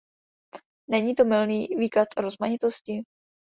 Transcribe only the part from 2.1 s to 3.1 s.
rozmanitosti?